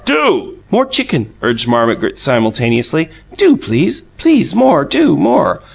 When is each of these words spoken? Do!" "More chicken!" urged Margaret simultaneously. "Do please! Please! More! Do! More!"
Do!" 0.03 0.55
"More 0.71 0.87
chicken!" 0.87 1.27
urged 1.43 1.67
Margaret 1.67 2.17
simultaneously. 2.17 3.09
"Do 3.37 3.55
please! 3.55 4.01
Please! 4.17 4.55
More! 4.55 4.83
Do! 4.83 5.15
More!" 5.15 5.59